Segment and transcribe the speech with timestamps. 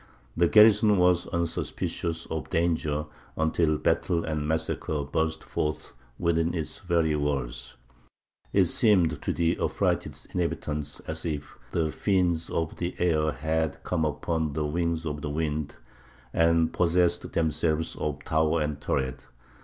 [0.35, 3.05] The garrison was unsuspicious of danger
[3.37, 7.75] until battle and massacre burst forth within its very walls.
[8.51, 14.03] It seemed to the affrighted inhabitants as if the fiends of the air had come
[14.03, 15.75] upon the wings of the wind,
[16.33, 19.25] and possessed themselves of tower and turret.